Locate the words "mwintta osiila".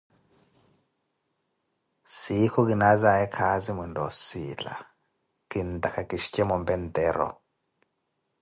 3.77-4.73